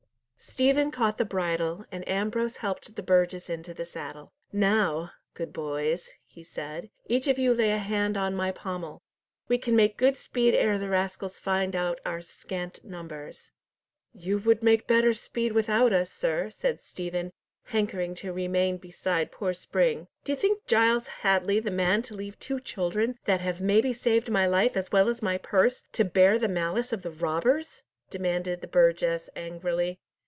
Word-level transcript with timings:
Stephen 0.43 0.89
caught 0.89 1.19
the 1.19 1.25
bridle, 1.25 1.85
and 1.91 2.07
Ambrose 2.09 2.57
helped 2.57 2.95
the 2.95 3.03
burgess 3.03 3.47
into 3.47 3.75
the 3.75 3.85
saddle. 3.85 4.31
"Now, 4.51 5.11
good 5.35 5.53
boys," 5.53 6.09
he 6.25 6.43
said, 6.43 6.89
"each 7.05 7.27
of 7.27 7.37
you 7.37 7.53
lay 7.53 7.69
a 7.69 7.77
hand 7.77 8.17
on 8.17 8.35
my 8.35 8.51
pommel. 8.51 9.03
We 9.47 9.59
can 9.59 9.75
make 9.75 9.97
good 9.97 10.15
speed 10.15 10.55
ere 10.55 10.79
the 10.79 10.89
rascals 10.89 11.39
find 11.39 11.75
out 11.75 12.01
our 12.05 12.21
scant 12.21 12.83
numbers." 12.83 13.51
"You 14.13 14.39
would 14.39 14.63
make 14.63 14.87
better 14.87 15.13
speed 15.13 15.51
without 15.51 15.93
us, 15.93 16.11
sir," 16.11 16.49
said 16.49 16.81
Stephen, 16.81 17.31
hankering 17.65 18.15
to 18.15 18.33
remain 18.33 18.77
beside 18.77 19.31
poor 19.31 19.53
Spring. 19.53 20.07
"D'ye 20.23 20.35
think 20.35 20.65
Giles 20.65 21.05
Headley 21.21 21.59
the 21.59 21.71
man 21.71 22.01
to 22.03 22.15
leave 22.15 22.37
two 22.39 22.59
children, 22.59 23.17
that 23.25 23.41
have 23.41 23.61
maybe 23.61 23.93
saved 23.93 24.29
my 24.31 24.47
life 24.47 24.75
as 24.75 24.91
well 24.91 25.07
as 25.07 25.21
my 25.21 25.37
purse, 25.37 25.83
to 25.93 26.03
bear 26.03 26.39
the 26.39 26.47
malice 26.47 26.91
of 26.91 27.03
the 27.03 27.11
robbers?" 27.11 27.83
demanded 28.09 28.61
the 28.61 28.67
burgess 28.67 29.29
angrily. 29.35 29.99